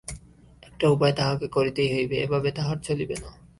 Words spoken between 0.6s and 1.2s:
একটা উপায়